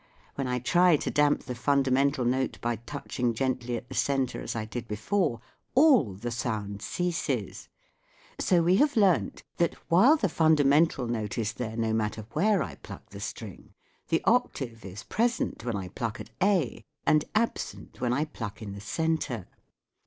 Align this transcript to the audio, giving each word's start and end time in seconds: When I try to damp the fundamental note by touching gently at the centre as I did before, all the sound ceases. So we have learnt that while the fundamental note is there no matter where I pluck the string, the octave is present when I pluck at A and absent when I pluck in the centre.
When 0.33 0.47
I 0.47 0.57
try 0.57 0.97
to 0.97 1.11
damp 1.11 1.43
the 1.43 1.53
fundamental 1.53 2.25
note 2.25 2.57
by 2.59 2.77
touching 2.77 3.35
gently 3.35 3.77
at 3.77 3.87
the 3.87 3.93
centre 3.93 4.41
as 4.41 4.55
I 4.55 4.65
did 4.65 4.87
before, 4.87 5.41
all 5.75 6.13
the 6.13 6.31
sound 6.31 6.81
ceases. 6.81 7.69
So 8.39 8.63
we 8.63 8.77
have 8.77 8.95
learnt 8.97 9.43
that 9.57 9.75
while 9.89 10.17
the 10.17 10.27
fundamental 10.27 11.05
note 11.05 11.37
is 11.37 11.53
there 11.53 11.77
no 11.77 11.93
matter 11.93 12.25
where 12.33 12.63
I 12.63 12.77
pluck 12.81 13.11
the 13.11 13.19
string, 13.19 13.75
the 14.09 14.23
octave 14.23 14.83
is 14.83 15.03
present 15.03 15.63
when 15.65 15.75
I 15.75 15.89
pluck 15.89 16.19
at 16.19 16.31
A 16.41 16.83
and 17.05 17.25
absent 17.35 18.01
when 18.01 18.11
I 18.11 18.25
pluck 18.25 18.59
in 18.63 18.73
the 18.73 18.81
centre. 18.81 19.45